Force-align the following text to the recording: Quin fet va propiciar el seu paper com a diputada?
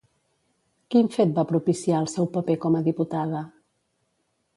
Quin 0.93 1.09
fet 1.15 1.35
va 1.35 1.43
propiciar 1.51 1.99
el 2.05 2.09
seu 2.13 2.29
paper 2.37 2.55
com 2.65 2.79
a 2.79 2.81
diputada? 2.89 3.43